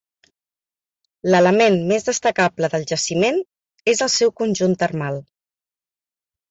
L'element 1.31 1.77
més 1.91 2.07
destacable 2.09 2.71
del 2.77 2.89
jaciment 2.93 3.39
és 3.95 4.03
el 4.09 4.13
seu 4.19 4.35
conjunt 4.43 4.79
termal. 4.87 5.27